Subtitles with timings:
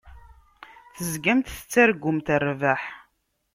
[0.95, 2.81] Tezgamt tettargumt rrbeḥ.